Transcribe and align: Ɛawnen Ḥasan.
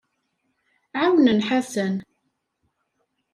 Ɛawnen 1.01 1.39
Ḥasan. 1.47 1.95